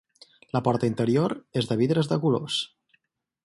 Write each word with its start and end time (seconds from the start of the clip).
La 0.55 0.61
porta 0.67 0.89
interior 0.91 1.35
és 1.61 1.69
de 1.73 1.79
vidres 1.85 2.11
de 2.13 2.21
colors. 2.27 2.61